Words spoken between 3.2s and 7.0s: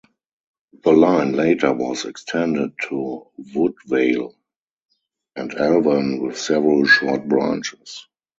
Woodvale and Alvan, with several